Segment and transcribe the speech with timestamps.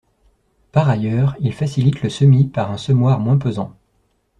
[0.71, 3.75] Par ailleurs, il facilite le semis par un semoir moins pesant.